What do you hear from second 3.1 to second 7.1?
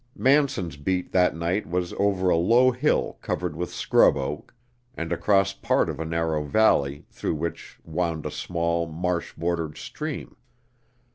covered with scrub oak, and across part of a narrow valley,